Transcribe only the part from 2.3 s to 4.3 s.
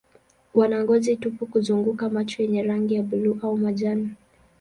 yenye rangi ya buluu au majani.